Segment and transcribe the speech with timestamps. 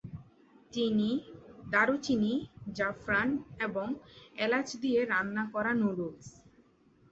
[0.71, 1.11] চিনি,
[1.69, 2.33] দারুচিনি,
[2.77, 3.29] জাফরান
[3.59, 3.87] এবং
[4.37, 6.27] এলাচ দিয়ে রান্না করা নুডলস।